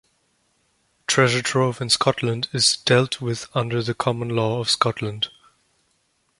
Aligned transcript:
Treasure 1.05 1.43
trove 1.43 1.79
in 1.79 1.87
Scotland 1.87 2.49
is 2.53 2.75
dealt 2.77 3.21
with 3.21 3.47
under 3.55 3.83
the 3.83 3.93
common 3.93 4.29
law 4.29 4.59
of 4.59 4.67
Scotland. 4.67 5.27